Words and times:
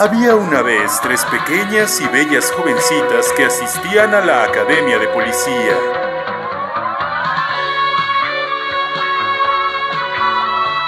Había 0.00 0.36
una 0.36 0.62
vez 0.62 1.00
tres 1.02 1.24
pequeñas 1.24 2.00
y 2.00 2.06
bellas 2.06 2.52
jovencitas 2.52 3.32
que 3.32 3.46
asistían 3.46 4.14
a 4.14 4.20
la 4.20 4.44
Academia 4.44 4.96
de 4.96 5.08
Policía. 5.08 5.76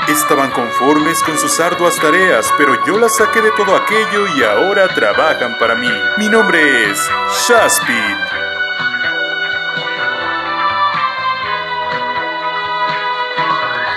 Estaban 0.09 0.53
conformes 0.53 1.21
con 1.25 1.37
sus 1.38 1.59
arduas 1.59 1.96
tareas, 1.96 2.54
pero 2.57 2.87
yo 2.87 3.01
las 3.01 3.17
saqué 3.17 3.41
de 3.41 3.51
todo 3.57 3.75
aquello 3.75 4.29
y 4.37 4.45
ahora 4.45 4.87
trabajan 4.94 5.58
para 5.58 5.74
mí. 5.74 5.90
Mi 6.19 6.29
nombre 6.29 6.61
es 6.85 7.11
Shaspid. 7.49 8.17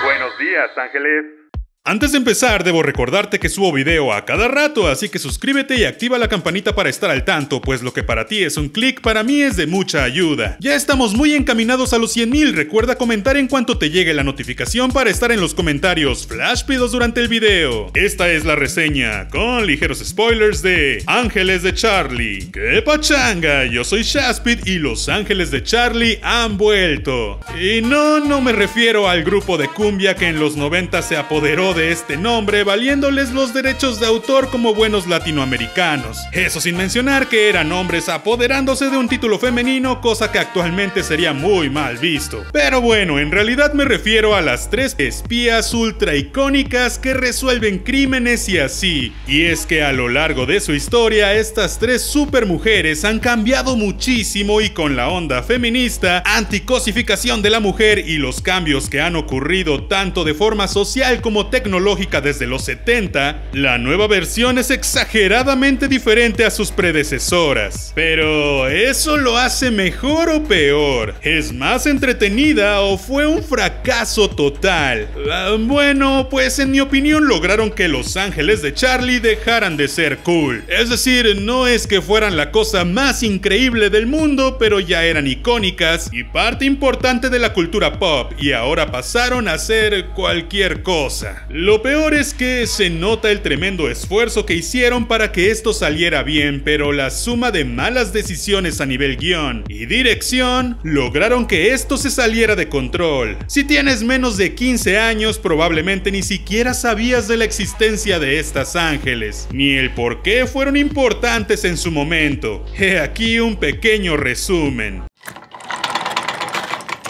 Buenos 0.02 0.36
días, 0.38 0.76
Ángeles. 0.76 1.43
Antes 1.86 2.12
de 2.12 2.16
empezar, 2.16 2.64
debo 2.64 2.82
recordarte 2.82 3.38
que 3.38 3.50
subo 3.50 3.70
video 3.70 4.14
a 4.14 4.24
cada 4.24 4.48
rato, 4.48 4.88
así 4.88 5.10
que 5.10 5.18
suscríbete 5.18 5.76
y 5.76 5.84
activa 5.84 6.16
la 6.16 6.28
campanita 6.28 6.74
para 6.74 6.88
estar 6.88 7.10
al 7.10 7.26
tanto, 7.26 7.60
pues 7.60 7.82
lo 7.82 7.92
que 7.92 8.02
para 8.02 8.26
ti 8.26 8.42
es 8.42 8.56
un 8.56 8.70
clic, 8.70 9.02
para 9.02 9.22
mí 9.22 9.42
es 9.42 9.56
de 9.56 9.66
mucha 9.66 10.02
ayuda. 10.02 10.56
Ya 10.60 10.76
estamos 10.76 11.12
muy 11.12 11.34
encaminados 11.34 11.92
a 11.92 11.98
los 11.98 12.16
100.000, 12.16 12.54
recuerda 12.54 12.96
comentar 12.96 13.36
en 13.36 13.48
cuanto 13.48 13.76
te 13.76 13.90
llegue 13.90 14.14
la 14.14 14.24
notificación 14.24 14.92
para 14.92 15.10
estar 15.10 15.30
en 15.30 15.42
los 15.42 15.52
comentarios 15.52 16.26
flashpidos 16.26 16.92
durante 16.92 17.20
el 17.20 17.28
video. 17.28 17.90
Esta 17.92 18.30
es 18.30 18.46
la 18.46 18.56
reseña, 18.56 19.28
con 19.28 19.66
ligeros 19.66 19.98
spoilers 20.02 20.62
de 20.62 21.02
Ángeles 21.06 21.62
de 21.62 21.74
Charlie. 21.74 22.50
¡Qué 22.50 22.80
pachanga! 22.80 23.66
Yo 23.66 23.84
soy 23.84 24.04
Shaspid 24.04 24.60
y 24.64 24.78
los 24.78 25.10
Ángeles 25.10 25.50
de 25.50 25.62
Charlie 25.62 26.18
han 26.22 26.56
vuelto. 26.56 27.40
Y 27.60 27.82
no, 27.82 28.20
no 28.20 28.40
me 28.40 28.52
refiero 28.52 29.06
al 29.06 29.22
grupo 29.22 29.58
de 29.58 29.68
cumbia 29.68 30.16
que 30.16 30.28
en 30.28 30.40
los 30.40 30.56
90 30.56 31.02
se 31.02 31.18
apoderó 31.18 31.73
de 31.74 31.90
este 31.90 32.16
nombre, 32.16 32.62
valiéndoles 32.62 33.32
los 33.32 33.52
derechos 33.52 33.98
de 33.98 34.06
autor 34.06 34.50
como 34.50 34.74
buenos 34.74 35.08
latinoamericanos. 35.08 36.18
Eso 36.32 36.60
sin 36.60 36.76
mencionar 36.76 37.28
que 37.28 37.48
eran 37.48 37.72
hombres 37.72 38.08
apoderándose 38.08 38.90
de 38.90 38.96
un 38.96 39.08
título 39.08 39.38
femenino, 39.38 40.00
cosa 40.00 40.30
que 40.30 40.38
actualmente 40.38 41.02
sería 41.02 41.32
muy 41.32 41.70
mal 41.70 41.98
visto. 41.98 42.44
Pero 42.52 42.80
bueno, 42.80 43.18
en 43.18 43.32
realidad 43.32 43.72
me 43.72 43.84
refiero 43.84 44.36
a 44.36 44.40
las 44.40 44.70
tres 44.70 44.94
espías 44.98 45.74
ultra 45.74 46.14
icónicas 46.14 46.98
que 46.98 47.14
resuelven 47.14 47.80
crímenes 47.80 48.48
y 48.48 48.58
así. 48.58 49.12
Y 49.26 49.42
es 49.42 49.66
que 49.66 49.82
a 49.82 49.92
lo 49.92 50.08
largo 50.08 50.46
de 50.46 50.60
su 50.60 50.72
historia, 50.74 51.34
estas 51.34 51.78
tres 51.78 52.02
super 52.02 52.46
mujeres 52.46 53.04
han 53.04 53.18
cambiado 53.18 53.76
muchísimo 53.76 54.60
y 54.60 54.70
con 54.70 54.94
la 54.94 55.08
onda 55.08 55.42
feminista, 55.42 56.22
anticosificación 56.24 57.42
de 57.42 57.50
la 57.50 57.60
mujer 57.60 57.98
y 57.98 58.18
los 58.18 58.40
cambios 58.40 58.88
que 58.88 59.00
han 59.00 59.16
ocurrido 59.16 59.84
tanto 59.84 60.22
de 60.24 60.34
forma 60.34 60.68
social 60.68 61.20
como 61.20 61.46
tecnológica, 61.46 61.63
desde 61.64 62.46
los 62.46 62.64
70, 62.64 63.42
la 63.52 63.78
nueva 63.78 64.06
versión 64.06 64.58
es 64.58 64.70
exageradamente 64.70 65.88
diferente 65.88 66.44
a 66.44 66.50
sus 66.50 66.70
predecesoras. 66.70 67.92
Pero, 67.94 68.68
¿eso 68.68 69.16
lo 69.16 69.38
hace 69.38 69.70
mejor 69.70 70.28
o 70.28 70.44
peor? 70.44 71.14
¿Es 71.22 71.52
más 71.52 71.86
entretenida 71.86 72.80
o 72.82 72.98
fue 72.98 73.26
un 73.26 73.42
fracaso 73.42 74.28
total? 74.28 75.08
Uh, 75.16 75.58
bueno, 75.58 76.28
pues 76.30 76.58
en 76.58 76.70
mi 76.70 76.80
opinión 76.80 77.26
lograron 77.26 77.70
que 77.70 77.88
Los 77.88 78.16
Ángeles 78.16 78.62
de 78.62 78.74
Charlie 78.74 79.20
dejaran 79.20 79.76
de 79.76 79.88
ser 79.88 80.18
cool. 80.18 80.64
Es 80.68 80.90
decir, 80.90 81.40
no 81.40 81.66
es 81.66 81.86
que 81.86 82.02
fueran 82.02 82.36
la 82.36 82.50
cosa 82.50 82.84
más 82.84 83.22
increíble 83.22 83.90
del 83.90 84.06
mundo, 84.06 84.58
pero 84.58 84.80
ya 84.80 85.04
eran 85.04 85.26
icónicas 85.26 86.10
y 86.12 86.24
parte 86.24 86.64
importante 86.64 87.30
de 87.30 87.38
la 87.38 87.52
cultura 87.52 87.98
pop 87.98 88.32
y 88.38 88.52
ahora 88.52 88.90
pasaron 88.90 89.48
a 89.48 89.58
ser 89.58 90.06
cualquier 90.08 90.82
cosa. 90.82 91.46
Lo 91.56 91.82
peor 91.82 92.14
es 92.14 92.34
que 92.34 92.66
se 92.66 92.90
nota 92.90 93.30
el 93.30 93.40
tremendo 93.40 93.88
esfuerzo 93.88 94.44
que 94.44 94.56
hicieron 94.56 95.06
para 95.06 95.30
que 95.30 95.52
esto 95.52 95.72
saliera 95.72 96.24
bien, 96.24 96.62
pero 96.64 96.90
la 96.90 97.10
suma 97.10 97.52
de 97.52 97.64
malas 97.64 98.12
decisiones 98.12 98.80
a 98.80 98.86
nivel 98.86 99.16
guion 99.16 99.62
y 99.68 99.86
dirección 99.86 100.78
lograron 100.82 101.46
que 101.46 101.72
esto 101.72 101.96
se 101.96 102.10
saliera 102.10 102.56
de 102.56 102.68
control. 102.68 103.38
Si 103.46 103.62
tienes 103.62 104.02
menos 104.02 104.36
de 104.36 104.56
15 104.56 104.98
años, 104.98 105.38
probablemente 105.38 106.10
ni 106.10 106.24
siquiera 106.24 106.74
sabías 106.74 107.28
de 107.28 107.36
la 107.36 107.44
existencia 107.44 108.18
de 108.18 108.40
estas 108.40 108.74
ángeles, 108.74 109.46
ni 109.52 109.74
el 109.74 109.92
por 109.92 110.22
qué 110.22 110.48
fueron 110.48 110.76
importantes 110.76 111.64
en 111.64 111.76
su 111.76 111.92
momento. 111.92 112.66
He 112.76 112.98
aquí 112.98 113.38
un 113.38 113.54
pequeño 113.54 114.16
resumen. 114.16 115.04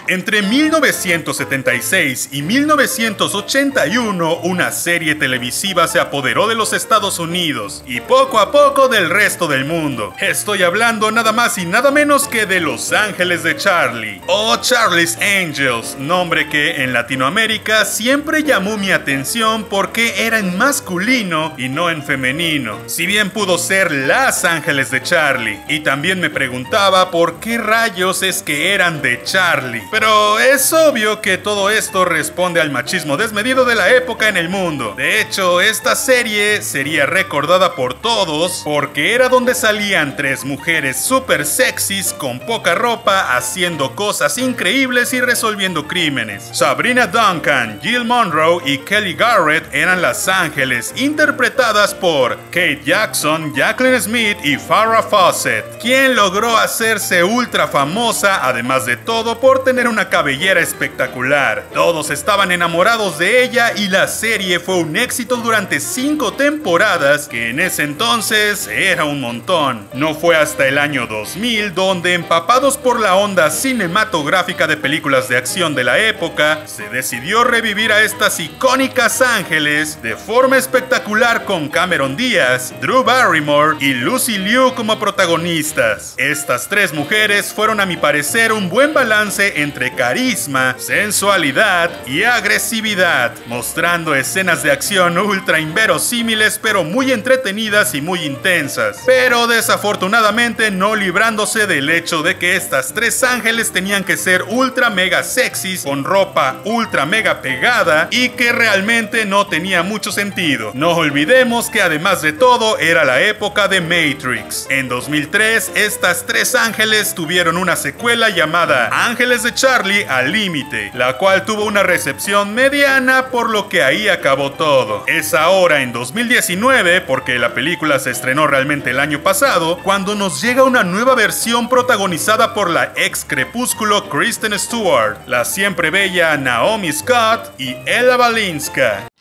Entre 0.07 0.43
1976 0.43 2.29
y 2.31 2.43
1981, 2.43 4.41
una 4.43 4.71
serie 4.71 5.15
televisiva 5.15 5.89
se 5.89 5.99
apoderó 5.99 6.47
de 6.47 6.55
los 6.55 6.75
Estados 6.75 7.19
Unidos 7.19 7.83
y 7.87 8.03
poco 8.03 8.39
a 8.39 8.53
poco 8.53 8.89
del 8.89 9.09
resto 9.09 9.49
del 9.49 9.65
mundo. 9.65 10.13
Estoy 10.21 10.63
hablando 10.63 11.11
nada 11.11 11.33
más 11.33 11.57
y 11.57 11.65
nada 11.65 11.91
menos 11.91 12.29
que 12.29 12.45
de 12.45 12.61
Los 12.61 12.93
Ángeles 12.93 13.43
de 13.45 13.57
Charlie, 13.57 14.21
o 14.27 14.55
Charlie's 14.57 15.17
Angels, 15.23 15.97
nombre 15.99 16.51
que 16.51 16.85
en 16.85 16.93
Latinoamérica 16.93 17.87
siempre 17.87 18.43
llamó 18.43 18.77
mi 18.77 18.91
atención 18.91 19.65
porque 19.65 20.27
era 20.27 20.39
en 20.39 20.59
masculino 20.59 21.55
y 21.57 21.71
no 21.71 21.89
en 21.89 22.03
femenino. 22.03 22.79
Si 22.89 23.07
bien 23.07 23.31
pudo 23.31 23.57
ser 23.57 23.91
Las 23.91 24.45
Ángeles 24.45 24.91
de 24.91 25.03
Charlie, 25.03 25.61
y 25.67 25.81
también 25.81 26.21
me 26.21 26.29
preguntaba 26.29 27.11
por 27.11 27.41
qué 27.41 27.57
rayos 27.57 28.23
es 28.23 28.43
que 28.43 28.75
eran 28.75 29.01
de 29.01 29.23
Charlie. 29.23 29.94
Pero 29.95 30.41
es 30.41 30.73
obvio 30.73 31.21
que 31.21 31.39
todo 31.39 31.71
esto 31.71 32.05
responde 32.05 32.61
al 32.61 32.73
machismo 32.73 33.17
desmedido 33.17 33.65
de 33.65 33.77
la 33.77 33.91
época 33.91 34.29
en 34.29 34.37
el 34.37 34.49
mundo. 34.49 34.95
De 34.97 35.21
hecho, 35.21 35.61
esta 35.61 35.95
serie 35.95 36.63
sería 36.63 37.07
recordada 37.07 37.77
por 37.77 37.95
todos 37.95 38.63
porque 38.65 39.15
era 39.15 39.29
donde 39.29 39.55
salían 39.55 40.17
tres 40.17 40.45
mujeres 40.45 40.97
super 40.97 41.47
sexys 41.47 42.13
con 42.13 42.41
poca 42.41 42.75
ropa 42.75 43.37
haciendo 43.37 43.95
cosas 43.95 44.37
increíbles 44.37 45.13
y 45.13 45.21
resolviendo 45.21 45.87
crímenes. 45.87 46.51
Sabrina 46.53 47.07
Duncan, 47.07 47.79
Jill 47.81 48.05
Monroe 48.05 48.63
y 48.65 48.79
Kelly 48.79 49.15
Garrett 49.15 49.73
eran 49.73 50.03
las 50.03 50.27
ángeles 50.27 50.93
interpretadas 50.97 51.95
por 51.95 52.37
Kate 52.47 52.81
Jackson, 52.85 53.55
Jacqueline 53.55 54.03
Smith 54.03 54.39
y 54.43 54.57
Farrah 54.57 55.05
Fawcett, 55.05 55.79
quien 55.81 56.17
logró 56.17 56.59
hacerse 56.59 57.23
ultra 57.23 57.69
famosa 57.69 58.45
además 58.45 58.87
de 58.87 58.97
todo 58.97 59.39
por 59.39 59.63
tener 59.63 59.84
una 59.89 60.09
cabellera 60.09 60.61
espectacular. 60.61 61.65
Todos 61.73 62.11
estaban 62.11 62.53
enamorados 62.53 63.19
de 63.19 63.43
ella 63.43 63.73
y 63.77 63.89
la 63.89 64.09
serie 64.09 64.61
fue 64.61 64.77
un 64.77 64.97
éxito 64.97 65.37
durante 65.37 65.81
cinco 65.81 66.33
temporadas, 66.33 67.29
que 67.29 67.51
en 67.51 67.61
ese 67.61 67.83
entonces 67.83 68.69
era 68.69 69.05
un 69.05 69.21
montón. 69.21 69.89
No 69.93 70.15
fue 70.15 70.37
hasta 70.37 70.67
el 70.67 70.79
año 70.79 71.07
2000 71.07 71.75
donde, 71.75 72.15
empapados 72.15 72.77
por 72.77 73.01
la 73.01 73.17
onda 73.17 73.51
cinematográfica 73.51 74.67
de 74.67 74.77
películas 74.77 75.29
de 75.29 75.37
acción 75.37 75.75
de 75.75 75.85
la 75.85 75.99
época, 75.99 76.63
se 76.67 76.89
decidió 76.89 77.45
revivir 77.45 77.93
a 77.93 78.03
estas 78.03 78.41
icónicas 78.41 79.21
ángeles 79.21 80.03
de 80.03 80.17
forma 80.17 80.57
espectacular 80.57 81.45
con 81.45 81.69
Cameron 81.69 82.17
Díaz, 82.17 82.75
Drew 82.81 83.03
Barrymore 83.03 83.77
y 83.81 83.95
Lucy 83.95 84.39
Liu 84.39 84.75
como 84.75 84.99
protagonistas. 84.99 86.15
Estas 86.17 86.69
tres 86.69 86.93
mujeres 86.93 87.53
fueron 87.53 87.81
a 87.81 87.87
mi 87.87 87.97
parecer 87.97 88.53
un 88.53 88.69
buen 88.69 88.95
balance 88.95 89.63
entre 89.63 89.74
entre 89.75 89.93
carisma, 89.93 90.77
sensualidad 90.79 91.91
y 92.07 92.23
agresividad, 92.23 93.35
mostrando 93.49 94.15
escenas 94.15 94.63
de 94.63 94.71
acción 94.71 95.19
ultra 95.19 95.59
inverosímiles 95.59 96.61
pero 96.63 96.85
muy 96.85 97.11
entretenidas 97.11 97.93
y 97.97 98.01
muy 98.01 98.21
intensas. 98.21 99.03
Pero 99.05 99.49
desafortunadamente 99.49 100.71
no 100.71 100.95
librándose 100.95 101.67
del 101.67 101.91
hecho 101.91 102.23
de 102.23 102.39
que 102.39 102.55
estas 102.55 102.95
tres 102.95 103.25
ángeles 103.25 103.73
tenían 103.73 104.05
que 104.05 104.17
ser 104.17 104.45
ultra 104.45 104.91
mega 104.91 105.25
sexys, 105.25 105.83
con 105.83 106.05
ropa 106.05 106.61
ultra 106.65 107.05
mega 107.05 107.43
pegada 107.43 108.07
y 108.13 108.29
que 108.29 108.53
realmente 108.53 109.25
no 109.25 109.49
tenía 109.49 109.83
mucho 109.83 110.13
sentido. 110.13 110.71
No 110.75 110.93
olvidemos 110.93 111.69
que 111.69 111.83
además 111.83 112.23
de 112.23 112.33
todo 112.33 112.79
era 112.79 113.05
la 113.05 113.23
época 113.23 113.67
de 113.67 113.81
Matrix. 113.81 114.69
En 114.71 114.89
2003 114.89 115.73
estas 115.75 116.27
tres 116.27 116.55
ángeles 116.55 117.13
tuvieron 117.17 117.57
una 117.57 117.75
secuela 117.75 118.29
llamada 118.31 118.89
Ángeles 118.93 119.43
de 119.43 119.53
Charlie 119.65 120.05
al 120.07 120.31
límite, 120.31 120.91
la 120.93 121.17
cual 121.17 121.47
tuvo 121.47 121.65
una 121.65 121.83
recepción 121.83 122.53
mediana 122.53 123.31
por 123.31 123.49
lo 123.49 123.71
que 123.71 123.83
ahí 123.83 124.09
acabó 124.09 124.53
todo. 124.53 125.05
Es 125.07 125.33
ahora 125.33 125.81
en 125.81 125.91
2019, 125.91 127.01
porque 127.01 127.39
la 127.39 127.55
película 127.55 127.99
se 127.99 128.11
estrenó 128.11 128.47
realmente 128.47 128.91
el 128.91 129.01
año 129.01 129.23
pasado, 129.23 129.79
cuando 129.83 130.15
nos 130.15 130.43
llega 130.43 130.65
una 130.65 130.85
nueva 130.85 131.15
versión 131.15 131.71
protagonizada 131.71 132.53
por 132.53 132.69
la 132.69 132.93
ex 132.95 133.25
Crepúsculo 133.25 134.11
Kristen 134.11 134.59
Stewart, 134.59 135.17
la 135.27 135.47
siempre 135.47 135.89
bella 135.89 136.37
Naomi 136.37 136.93
Scott 136.93 137.59
y 137.59 137.71
Ella 137.87 138.19
Balinska. 138.19 139.14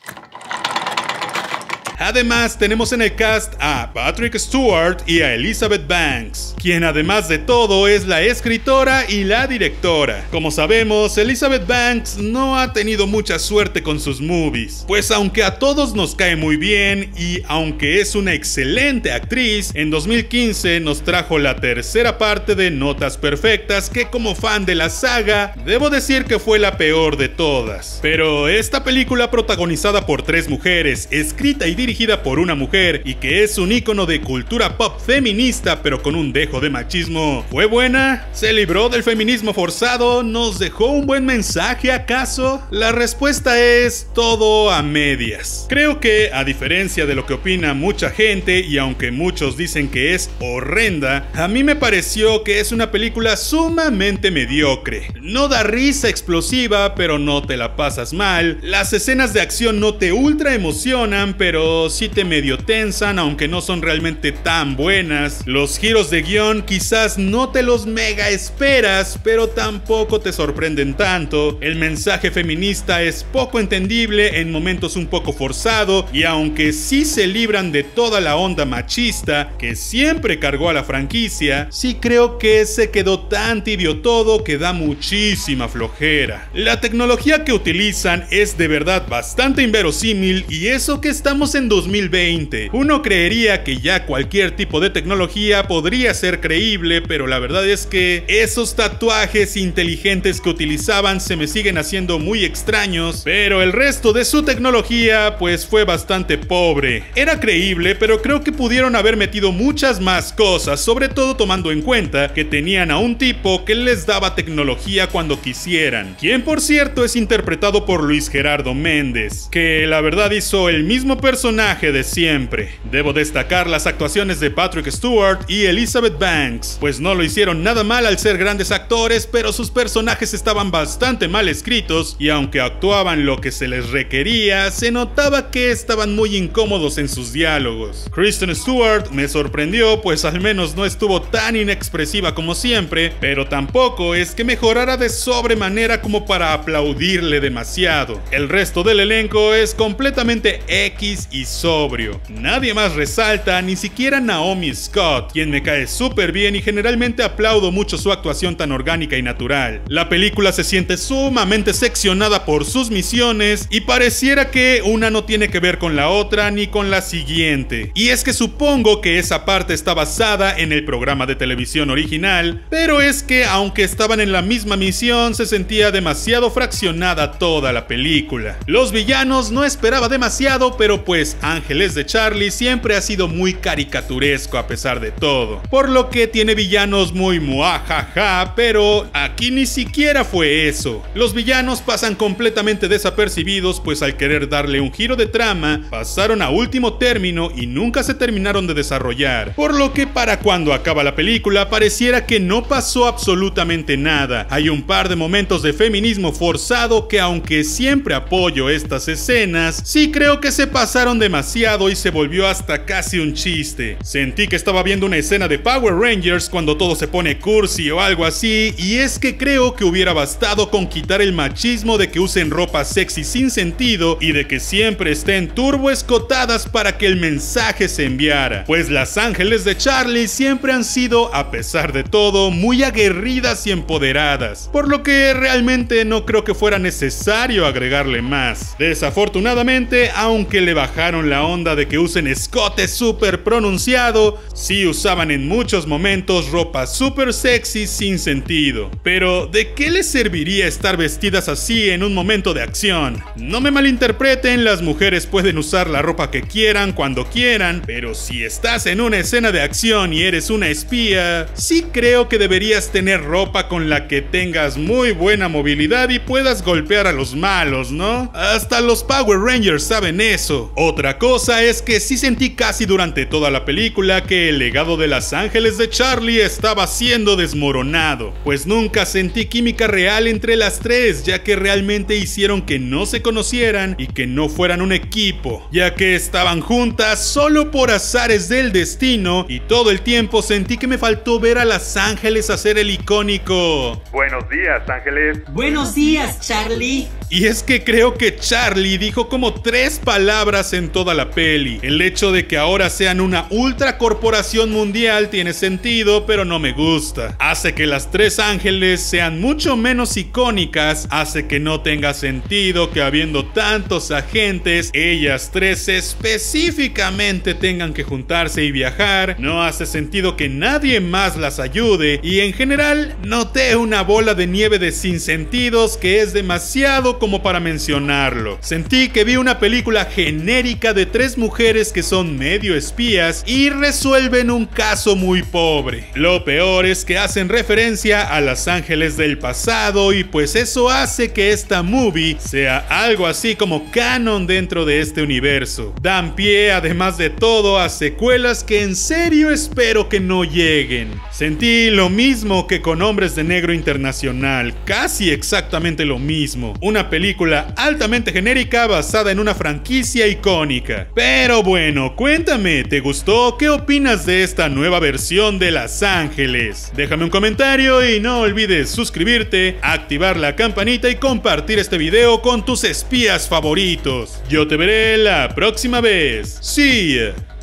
Además, 1.98 2.58
tenemos 2.58 2.92
en 2.92 3.02
el 3.02 3.14
cast 3.14 3.54
a 3.60 3.92
Patrick 3.92 4.36
Stewart 4.36 4.98
y 5.06 5.20
a 5.20 5.34
Elizabeth 5.34 5.86
Banks, 5.86 6.54
quien 6.60 6.82
además 6.82 7.28
de 7.28 7.38
todo 7.38 7.86
es 7.86 8.06
la 8.06 8.22
escritora 8.22 9.04
y 9.08 9.24
la 9.24 9.46
directora. 9.46 10.26
Como 10.30 10.50
sabemos, 10.50 11.16
Elizabeth 11.18 11.66
Banks 11.66 12.16
no 12.18 12.58
ha 12.58 12.72
tenido 12.72 13.06
mucha 13.06 13.38
suerte 13.38 13.82
con 13.82 14.00
sus 14.00 14.20
movies, 14.20 14.84
pues 14.88 15.10
aunque 15.10 15.44
a 15.44 15.58
todos 15.58 15.94
nos 15.94 16.14
cae 16.14 16.34
muy 16.36 16.56
bien 16.56 17.12
y 17.16 17.42
aunque 17.46 18.00
es 18.00 18.14
una 18.14 18.34
excelente 18.34 19.12
actriz, 19.12 19.70
en 19.74 19.90
2015 19.90 20.80
nos 20.80 21.02
trajo 21.02 21.38
la 21.38 21.56
tercera 21.56 22.18
parte 22.18 22.54
de 22.54 22.70
Notas 22.70 23.16
Perfectas 23.16 23.88
que 23.88 24.06
como 24.06 24.34
fan 24.34 24.66
de 24.66 24.74
la 24.74 24.90
saga, 24.90 25.54
debo 25.64 25.90
decir 25.90 26.24
que 26.24 26.38
fue 26.38 26.58
la 26.58 26.76
peor 26.76 27.16
de 27.16 27.28
todas. 27.28 28.00
Pero 28.02 28.48
esta 28.48 28.82
película 28.82 29.30
protagonizada 29.30 30.06
por 30.06 30.22
tres 30.22 30.48
mujeres, 30.48 31.08
escrita 31.10 31.66
y 31.68 31.74
dirigida 31.84 32.22
por 32.22 32.38
una 32.38 32.54
mujer 32.54 33.02
y 33.04 33.16
que 33.16 33.44
es 33.44 33.58
un 33.58 33.70
icono 33.70 34.06
de 34.06 34.22
cultura 34.22 34.78
pop 34.78 34.98
feminista 34.98 35.82
pero 35.82 36.00
con 36.00 36.14
un 36.14 36.32
dejo 36.32 36.58
de 36.58 36.70
machismo, 36.70 37.44
¿fue 37.50 37.66
buena? 37.66 38.26
¿Se 38.32 38.54
libró 38.54 38.88
del 38.88 39.02
feminismo 39.02 39.52
forzado? 39.52 40.22
¿Nos 40.22 40.58
dejó 40.58 40.86
un 40.86 41.04
buen 41.04 41.26
mensaje 41.26 41.92
acaso? 41.92 42.66
La 42.70 42.90
respuesta 42.92 43.60
es 43.62 44.08
todo 44.14 44.70
a 44.70 44.82
medias. 44.82 45.66
Creo 45.68 46.00
que, 46.00 46.30
a 46.32 46.42
diferencia 46.42 47.04
de 47.04 47.14
lo 47.14 47.26
que 47.26 47.34
opina 47.34 47.74
mucha 47.74 48.08
gente 48.08 48.60
y 48.60 48.78
aunque 48.78 49.10
muchos 49.10 49.58
dicen 49.58 49.90
que 49.90 50.14
es 50.14 50.30
horrenda, 50.40 51.28
a 51.34 51.48
mí 51.48 51.64
me 51.64 51.76
pareció 51.76 52.44
que 52.44 52.60
es 52.60 52.72
una 52.72 52.90
película 52.90 53.36
sumamente 53.36 54.30
mediocre. 54.30 55.08
No 55.20 55.48
da 55.48 55.62
risa 55.62 56.08
explosiva, 56.08 56.94
pero 56.94 57.18
no 57.18 57.42
te 57.42 57.58
la 57.58 57.76
pasas 57.76 58.14
mal. 58.14 58.58
Las 58.62 58.94
escenas 58.94 59.34
de 59.34 59.42
acción 59.42 59.80
no 59.80 59.96
te 59.96 60.14
ultra 60.14 60.54
emocionan, 60.54 61.34
pero 61.36 61.73
sí 61.90 62.08
te 62.08 62.24
medio 62.24 62.58
tensan, 62.58 63.18
aunque 63.18 63.48
no 63.48 63.60
son 63.60 63.82
realmente 63.82 64.32
tan 64.32 64.76
buenas. 64.76 65.42
Los 65.46 65.78
giros 65.78 66.10
de 66.10 66.22
guion 66.22 66.62
quizás 66.62 67.18
no 67.18 67.50
te 67.50 67.62
los 67.62 67.86
mega 67.86 68.30
esperas, 68.30 69.18
pero 69.22 69.48
tampoco 69.48 70.20
te 70.20 70.32
sorprenden 70.32 70.94
tanto. 70.94 71.58
El 71.60 71.76
mensaje 71.76 72.30
feminista 72.30 73.02
es 73.02 73.24
poco 73.24 73.60
entendible 73.60 74.40
en 74.40 74.52
momentos 74.52 74.96
un 74.96 75.06
poco 75.06 75.32
forzado, 75.32 76.06
y 76.12 76.24
aunque 76.24 76.72
sí 76.72 77.04
se 77.04 77.26
libran 77.26 77.72
de 77.72 77.82
toda 77.82 78.20
la 78.20 78.36
onda 78.36 78.64
machista 78.64 79.52
que 79.58 79.76
siempre 79.76 80.38
cargó 80.38 80.70
a 80.70 80.74
la 80.74 80.84
franquicia, 80.84 81.68
sí 81.70 81.98
creo 82.00 82.38
que 82.38 82.66
se 82.66 82.90
quedó 82.90 83.20
tan 83.20 83.64
tibio 83.64 84.00
todo 84.00 84.44
que 84.44 84.58
da 84.58 84.72
muchísima 84.72 85.68
flojera. 85.68 86.48
La 86.54 86.80
tecnología 86.80 87.44
que 87.44 87.52
utilizan 87.52 88.26
es 88.30 88.56
de 88.56 88.68
verdad 88.68 89.06
bastante 89.08 89.62
inverosímil 89.62 90.44
y 90.48 90.68
eso 90.68 91.00
que 91.00 91.08
estamos 91.08 91.54
en 91.54 91.63
2020. 91.68 92.70
Uno 92.72 93.02
creería 93.02 93.64
que 93.64 93.78
ya 93.78 94.06
cualquier 94.06 94.52
tipo 94.52 94.80
de 94.80 94.90
tecnología 94.90 95.66
podría 95.66 96.14
ser 96.14 96.40
creíble, 96.40 97.02
pero 97.02 97.26
la 97.26 97.38
verdad 97.38 97.68
es 97.68 97.86
que 97.86 98.24
esos 98.28 98.76
tatuajes 98.76 99.56
inteligentes 99.56 100.40
que 100.40 100.50
utilizaban 100.50 101.20
se 101.20 101.36
me 101.36 101.46
siguen 101.46 101.78
haciendo 101.78 102.18
muy 102.18 102.44
extraños, 102.44 103.22
pero 103.24 103.62
el 103.62 103.72
resto 103.72 104.12
de 104.12 104.24
su 104.24 104.42
tecnología 104.42 105.36
pues 105.38 105.66
fue 105.66 105.84
bastante 105.84 106.38
pobre. 106.38 107.04
Era 107.14 107.40
creíble, 107.40 107.94
pero 107.94 108.20
creo 108.20 108.42
que 108.42 108.52
pudieron 108.52 108.96
haber 108.96 109.16
metido 109.16 109.52
muchas 109.52 110.00
más 110.00 110.32
cosas, 110.32 110.80
sobre 110.80 111.08
todo 111.08 111.36
tomando 111.36 111.72
en 111.72 111.82
cuenta 111.82 112.32
que 112.32 112.44
tenían 112.44 112.90
a 112.90 112.98
un 112.98 113.16
tipo 113.16 113.64
que 113.64 113.74
les 113.74 114.06
daba 114.06 114.34
tecnología 114.34 115.08
cuando 115.08 115.40
quisieran, 115.40 116.16
quien 116.20 116.42
por 116.42 116.60
cierto 116.60 117.04
es 117.04 117.16
interpretado 117.16 117.86
por 117.86 118.02
Luis 118.02 118.28
Gerardo 118.28 118.74
Méndez, 118.74 119.48
que 119.50 119.86
la 119.86 120.00
verdad 120.00 120.30
hizo 120.30 120.68
el 120.68 120.84
mismo 120.84 121.18
personaje 121.18 121.53
de 121.54 122.02
siempre. 122.02 122.72
Debo 122.90 123.12
destacar 123.12 123.68
las 123.68 123.86
actuaciones 123.86 124.40
de 124.40 124.50
Patrick 124.50 124.90
Stewart 124.90 125.38
y 125.46 125.66
Elizabeth 125.66 126.18
Banks, 126.18 126.78
pues 126.80 126.98
no 126.98 127.14
lo 127.14 127.22
hicieron 127.22 127.62
nada 127.62 127.84
mal 127.84 128.06
al 128.06 128.18
ser 128.18 128.38
grandes 128.38 128.72
actores, 128.72 129.28
pero 129.30 129.52
sus 129.52 129.70
personajes 129.70 130.34
estaban 130.34 130.72
bastante 130.72 131.28
mal 131.28 131.48
escritos 131.48 132.16
y 132.18 132.30
aunque 132.30 132.60
actuaban 132.60 133.24
lo 133.24 133.40
que 133.40 133.52
se 133.52 133.68
les 133.68 133.90
requería, 133.90 134.68
se 134.72 134.90
notaba 134.90 135.52
que 135.52 135.70
estaban 135.70 136.16
muy 136.16 136.36
incómodos 136.36 136.98
en 136.98 137.08
sus 137.08 137.32
diálogos. 137.32 138.10
Kristen 138.12 138.54
Stewart 138.54 139.10
me 139.10 139.28
sorprendió, 139.28 140.02
pues 140.02 140.24
al 140.24 140.40
menos 140.40 140.74
no 140.74 140.84
estuvo 140.84 141.22
tan 141.22 141.54
inexpresiva 141.54 142.34
como 142.34 142.56
siempre, 142.56 143.12
pero 143.20 143.46
tampoco 143.46 144.16
es 144.16 144.32
que 144.32 144.42
mejorara 144.42 144.96
de 144.96 145.08
sobremanera 145.08 146.00
como 146.02 146.26
para 146.26 146.52
aplaudirle 146.52 147.38
demasiado. 147.38 148.20
El 148.32 148.48
resto 148.48 148.82
del 148.82 148.98
elenco 148.98 149.54
es 149.54 149.72
completamente 149.72 150.62
X 150.66 151.28
y 151.30 151.43
sobrio. 151.44 152.20
Nadie 152.28 152.74
más 152.74 152.94
resalta, 152.94 153.60
ni 153.62 153.76
siquiera 153.76 154.20
Naomi 154.20 154.74
Scott, 154.74 155.32
quien 155.32 155.50
me 155.50 155.62
cae 155.62 155.86
súper 155.86 156.32
bien 156.32 156.56
y 156.56 156.62
generalmente 156.62 157.22
aplaudo 157.22 157.72
mucho 157.72 157.98
su 157.98 158.12
actuación 158.12 158.56
tan 158.56 158.72
orgánica 158.72 159.16
y 159.16 159.22
natural. 159.22 159.82
La 159.88 160.08
película 160.08 160.52
se 160.52 160.64
siente 160.64 160.96
sumamente 160.96 161.74
seccionada 161.74 162.44
por 162.44 162.64
sus 162.64 162.90
misiones 162.90 163.66
y 163.70 163.82
pareciera 163.82 164.50
que 164.50 164.82
una 164.84 165.10
no 165.10 165.24
tiene 165.24 165.48
que 165.48 165.60
ver 165.60 165.78
con 165.78 165.96
la 165.96 166.08
otra 166.08 166.50
ni 166.50 166.66
con 166.66 166.90
la 166.90 167.02
siguiente. 167.02 167.92
Y 167.94 168.08
es 168.08 168.24
que 168.24 168.32
supongo 168.32 169.00
que 169.00 169.18
esa 169.18 169.44
parte 169.44 169.74
está 169.74 169.94
basada 169.94 170.56
en 170.56 170.72
el 170.72 170.84
programa 170.84 171.26
de 171.26 171.36
televisión 171.36 171.90
original, 171.90 172.62
pero 172.70 173.00
es 173.00 173.22
que 173.22 173.44
aunque 173.44 173.84
estaban 173.84 174.20
en 174.20 174.32
la 174.32 174.42
misma 174.42 174.76
misión 174.76 175.34
se 175.34 175.46
sentía 175.46 175.90
demasiado 175.90 176.50
fraccionada 176.50 177.32
toda 177.32 177.72
la 177.72 177.86
película. 177.86 178.58
Los 178.66 178.92
villanos 178.92 179.50
no 179.50 179.64
esperaba 179.64 180.08
demasiado, 180.08 180.76
pero 180.76 181.04
pues 181.04 181.33
Ángeles 181.42 181.94
de 181.94 182.06
Charlie 182.06 182.50
siempre 182.50 182.96
ha 182.96 183.00
sido 183.00 183.28
muy 183.28 183.54
caricaturesco 183.54 184.58
a 184.58 184.66
pesar 184.66 185.00
de 185.00 185.10
todo, 185.10 185.62
por 185.70 185.88
lo 185.88 186.10
que 186.10 186.26
tiene 186.26 186.54
villanos 186.54 187.12
muy 187.12 187.40
muajaja, 187.40 188.54
pero 188.56 189.08
aquí 189.12 189.50
ni 189.50 189.66
siquiera 189.66 190.24
fue 190.24 190.68
eso. 190.68 191.02
Los 191.14 191.34
villanos 191.34 191.80
pasan 191.80 192.14
completamente 192.14 192.88
desapercibidos, 192.88 193.80
pues 193.80 194.02
al 194.02 194.16
querer 194.16 194.48
darle 194.48 194.80
un 194.80 194.92
giro 194.92 195.16
de 195.16 195.26
trama, 195.26 195.82
pasaron 195.90 196.42
a 196.42 196.50
último 196.50 196.94
término 196.94 197.50
y 197.54 197.66
nunca 197.66 198.02
se 198.02 198.14
terminaron 198.14 198.66
de 198.66 198.74
desarrollar, 198.74 199.54
por 199.54 199.74
lo 199.74 199.92
que 199.92 200.06
para 200.06 200.38
cuando 200.40 200.72
acaba 200.72 201.04
la 201.04 201.14
película 201.14 201.68
pareciera 201.70 202.26
que 202.26 202.40
no 202.40 202.64
pasó 202.64 203.06
absolutamente 203.06 203.96
nada. 203.96 204.46
Hay 204.50 204.68
un 204.68 204.82
par 204.82 205.08
de 205.08 205.16
momentos 205.16 205.62
de 205.62 205.72
feminismo 205.72 206.32
forzado 206.32 207.08
que 207.08 207.20
aunque 207.20 207.64
siempre 207.64 208.14
apoyo 208.14 208.70
estas 208.70 209.08
escenas, 209.08 209.82
sí 209.84 210.10
creo 210.10 210.40
que 210.40 210.52
se 210.52 210.66
pasaron 210.66 211.18
demasiado 211.24 211.88
y 211.88 211.96
se 211.96 212.10
volvió 212.10 212.46
hasta 212.46 212.84
casi 212.84 213.18
un 213.18 213.32
chiste. 213.32 213.96
Sentí 214.02 214.46
que 214.46 214.56
estaba 214.56 214.82
viendo 214.82 215.06
una 215.06 215.16
escena 215.16 215.48
de 215.48 215.58
Power 215.58 215.94
Rangers 215.94 216.50
cuando 216.50 216.76
todo 216.76 216.94
se 216.96 217.08
pone 217.08 217.38
cursi 217.38 217.90
o 217.90 217.98
algo 217.98 218.26
así, 218.26 218.74
y 218.76 218.96
es 218.96 219.18
que 219.18 219.38
creo 219.38 219.74
que 219.74 219.84
hubiera 219.84 220.12
bastado 220.12 220.70
con 220.70 220.86
quitar 220.86 221.22
el 221.22 221.32
machismo 221.32 221.96
de 221.96 222.10
que 222.10 222.20
usen 222.20 222.50
ropa 222.50 222.84
sexy 222.84 223.24
sin 223.24 223.50
sentido 223.50 224.18
y 224.20 224.32
de 224.32 224.46
que 224.46 224.60
siempre 224.60 225.12
estén 225.12 225.48
turbo 225.48 225.90
escotadas 225.90 226.68
para 226.68 226.98
que 226.98 227.06
el 227.06 227.16
mensaje 227.16 227.88
se 227.88 228.04
enviara. 228.04 228.64
Pues 228.66 228.90
las 228.90 229.16
ángeles 229.16 229.64
de 229.64 229.78
Charlie 229.78 230.28
siempre 230.28 230.74
han 230.74 230.84
sido, 230.84 231.34
a 231.34 231.50
pesar 231.50 231.94
de 231.94 232.04
todo, 232.04 232.50
muy 232.50 232.82
aguerridas 232.82 233.66
y 233.66 233.70
empoderadas, 233.70 234.68
por 234.70 234.88
lo 234.88 235.02
que 235.02 235.32
realmente 235.32 236.04
no 236.04 236.26
creo 236.26 236.44
que 236.44 236.52
fuera 236.52 236.78
necesario 236.78 237.64
agregarle 237.64 238.20
más. 238.20 238.76
Desafortunadamente, 238.78 240.10
aunque 240.14 240.60
le 240.60 240.74
bajaron 240.74 241.03
la 241.12 241.44
onda 241.44 241.76
de 241.76 241.86
que 241.86 241.98
usen 241.98 242.26
escote 242.26 242.88
súper 242.88 243.44
pronunciado, 243.44 244.40
sí 244.54 244.86
usaban 244.86 245.30
en 245.30 245.46
muchos 245.46 245.86
momentos 245.86 246.50
ropa 246.50 246.86
súper 246.86 247.34
sexy 247.34 247.86
sin 247.86 248.18
sentido. 248.18 248.90
Pero, 249.02 249.46
¿de 249.46 249.74
qué 249.74 249.90
les 249.90 250.06
serviría 250.06 250.66
estar 250.66 250.96
vestidas 250.96 251.48
así 251.48 251.90
en 251.90 252.02
un 252.02 252.14
momento 252.14 252.54
de 252.54 252.62
acción? 252.62 253.22
No 253.36 253.60
me 253.60 253.70
malinterpreten, 253.70 254.64
las 254.64 254.80
mujeres 254.80 255.26
pueden 255.26 255.58
usar 255.58 255.90
la 255.90 256.00
ropa 256.00 256.30
que 256.30 256.42
quieran 256.42 256.92
cuando 256.92 257.26
quieran, 257.26 257.82
pero 257.84 258.14
si 258.14 258.42
estás 258.42 258.86
en 258.86 259.02
una 259.02 259.18
escena 259.18 259.52
de 259.52 259.60
acción 259.60 260.14
y 260.14 260.22
eres 260.22 260.48
una 260.48 260.68
espía, 260.68 261.48
sí 261.52 261.84
creo 261.92 262.30
que 262.30 262.38
deberías 262.38 262.90
tener 262.92 263.22
ropa 263.22 263.68
con 263.68 263.90
la 263.90 264.08
que 264.08 264.22
tengas 264.22 264.78
muy 264.78 265.12
buena 265.12 265.48
movilidad 265.48 266.08
y 266.08 266.18
puedas 266.18 266.64
golpear 266.64 267.06
a 267.06 267.12
los 267.12 267.34
malos, 267.34 267.92
¿no? 267.92 268.30
Hasta 268.34 268.80
los 268.80 269.04
Power 269.04 269.38
Rangers 269.38 269.84
saben 269.84 270.20
eso. 270.20 270.72
Otra 270.94 271.18
cosa 271.18 271.64
es 271.64 271.82
que 271.82 271.98
sí 271.98 272.16
sentí 272.16 272.54
casi 272.54 272.86
durante 272.86 273.26
toda 273.26 273.50
la 273.50 273.64
película 273.64 274.22
que 274.22 274.50
el 274.50 274.60
legado 274.60 274.96
de 274.96 275.08
las 275.08 275.32
ángeles 275.32 275.76
de 275.76 275.90
Charlie 275.90 276.40
estaba 276.40 276.86
siendo 276.86 277.34
desmoronado, 277.34 278.32
pues 278.44 278.64
nunca 278.68 279.04
sentí 279.04 279.46
química 279.46 279.88
real 279.88 280.28
entre 280.28 280.54
las 280.54 280.78
tres, 280.78 281.24
ya 281.24 281.42
que 281.42 281.56
realmente 281.56 282.14
hicieron 282.14 282.62
que 282.62 282.78
no 282.78 283.06
se 283.06 283.22
conocieran 283.22 283.96
y 283.98 284.06
que 284.06 284.28
no 284.28 284.48
fueran 284.48 284.82
un 284.82 284.92
equipo, 284.92 285.68
ya 285.72 285.96
que 285.96 286.14
estaban 286.14 286.60
juntas 286.60 287.26
solo 287.26 287.72
por 287.72 287.90
azares 287.90 288.48
del 288.48 288.70
destino 288.70 289.46
y 289.48 289.58
todo 289.58 289.90
el 289.90 290.00
tiempo 290.00 290.42
sentí 290.42 290.78
que 290.78 290.86
me 290.86 290.96
faltó 290.96 291.40
ver 291.40 291.58
a 291.58 291.64
las 291.64 291.96
ángeles 291.96 292.50
hacer 292.50 292.78
el 292.78 292.90
icónico. 292.90 294.00
Buenos 294.12 294.48
días, 294.48 294.88
ángeles. 294.88 295.40
Buenos 295.48 295.92
días, 295.96 296.38
Charlie. 296.38 297.08
Y 297.34 297.46
es 297.46 297.64
que 297.64 297.82
creo 297.82 298.14
que 298.14 298.36
Charlie 298.36 298.96
dijo 298.96 299.28
como 299.28 299.54
tres 299.54 299.98
palabras 299.98 300.72
en 300.72 300.90
toda 300.90 301.14
la 301.14 301.32
peli. 301.32 301.80
El 301.82 302.00
hecho 302.00 302.30
de 302.30 302.46
que 302.46 302.56
ahora 302.56 302.90
sean 302.90 303.20
una 303.20 303.48
ultra 303.50 303.98
corporación 303.98 304.70
mundial 304.70 305.30
tiene 305.30 305.52
sentido, 305.52 306.26
pero 306.26 306.44
no 306.44 306.60
me 306.60 306.70
gusta. 306.70 307.34
Hace 307.40 307.74
que 307.74 307.88
las 307.88 308.12
tres 308.12 308.38
ángeles 308.38 309.00
sean 309.00 309.40
mucho 309.40 309.76
menos 309.76 310.16
icónicas, 310.16 311.08
hace 311.10 311.48
que 311.48 311.58
no 311.58 311.80
tenga 311.80 312.14
sentido 312.14 312.92
que 312.92 313.02
habiendo 313.02 313.44
tantos 313.46 314.12
agentes, 314.12 314.90
ellas 314.92 315.50
tres 315.52 315.88
específicamente 315.88 317.54
tengan 317.54 317.94
que 317.94 318.04
juntarse 318.04 318.62
y 318.62 318.70
viajar, 318.70 319.34
no 319.40 319.64
hace 319.64 319.86
sentido 319.86 320.36
que 320.36 320.48
nadie 320.48 321.00
más 321.00 321.36
las 321.36 321.58
ayude 321.58 322.20
y 322.22 322.38
en 322.40 322.52
general 322.52 323.16
noté 323.24 323.74
una 323.74 324.02
bola 324.02 324.34
de 324.34 324.46
nieve 324.46 324.78
de 324.78 324.92
sinsentidos 324.92 325.96
que 325.96 326.20
es 326.20 326.32
demasiado 326.32 327.18
como 327.24 327.42
para 327.42 327.58
mencionarlo. 327.58 328.58
Sentí 328.60 329.08
que 329.08 329.24
vi 329.24 329.36
una 329.36 329.58
película 329.58 330.04
genérica 330.04 330.92
de 330.92 331.06
tres 331.06 331.38
mujeres 331.38 331.90
que 331.90 332.02
son 332.02 332.36
medio 332.36 332.76
espías 332.76 333.42
y 333.46 333.70
resuelven 333.70 334.50
un 334.50 334.66
caso 334.66 335.16
muy 335.16 335.42
pobre. 335.42 336.04
Lo 336.14 336.44
peor 336.44 336.84
es 336.84 337.06
que 337.06 337.16
hacen 337.16 337.48
referencia 337.48 338.20
a 338.20 338.42
las 338.42 338.68
ángeles 338.68 339.16
del 339.16 339.38
pasado 339.38 340.12
y 340.12 340.24
pues 340.24 340.54
eso 340.54 340.90
hace 340.90 341.32
que 341.32 341.52
esta 341.52 341.82
movie 341.82 342.36
sea 342.38 342.86
algo 342.90 343.26
así 343.26 343.56
como 343.56 343.90
canon 343.90 344.46
dentro 344.46 344.84
de 344.84 345.00
este 345.00 345.22
universo. 345.22 345.94
Dan 346.02 346.36
pie 346.36 346.72
además 346.72 347.16
de 347.16 347.30
todo 347.30 347.78
a 347.78 347.88
secuelas 347.88 348.62
que 348.62 348.82
en 348.82 348.94
serio 348.94 349.50
espero 349.50 350.10
que 350.10 350.20
no 350.20 350.44
lleguen. 350.44 351.08
Sentí 351.30 351.88
lo 351.88 352.10
mismo 352.10 352.66
que 352.66 352.82
con 352.82 353.00
Hombres 353.00 353.34
de 353.34 353.44
Negro 353.44 353.72
Internacional, 353.72 354.74
casi 354.84 355.30
exactamente 355.30 356.04
lo 356.04 356.18
mismo. 356.18 356.74
Película 357.10 357.72
altamente 357.76 358.32
genérica 358.32 358.86
basada 358.86 359.30
en 359.30 359.38
una 359.38 359.54
franquicia 359.54 360.26
icónica. 360.26 361.08
Pero 361.14 361.62
bueno, 361.62 362.16
cuéntame, 362.16 362.84
¿te 362.84 363.00
gustó? 363.00 363.56
¿Qué 363.58 363.68
opinas 363.68 364.26
de 364.26 364.42
esta 364.42 364.68
nueva 364.68 365.00
versión 365.00 365.58
de 365.58 365.70
Las 365.70 366.02
Ángeles? 366.02 366.92
Déjame 366.96 367.24
un 367.24 367.30
comentario 367.30 368.08
y 368.08 368.20
no 368.20 368.40
olvides 368.40 368.90
suscribirte, 368.90 369.78
activar 369.82 370.36
la 370.36 370.56
campanita 370.56 371.08
y 371.08 371.16
compartir 371.16 371.78
este 371.78 371.98
video 371.98 372.42
con 372.42 372.64
tus 372.64 372.84
espías 372.84 373.48
favoritos. 373.48 374.42
Yo 374.48 374.66
te 374.66 374.76
veré 374.76 375.16
la 375.18 375.48
próxima 375.54 376.00
vez. 376.00 376.58
See 376.60 377.16
ya. 377.16 377.53